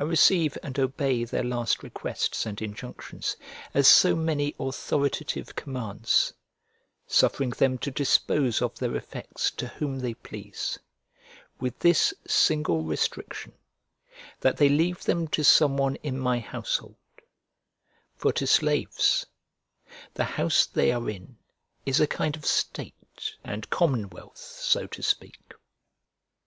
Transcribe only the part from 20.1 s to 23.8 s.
the house they are in is a kind of state and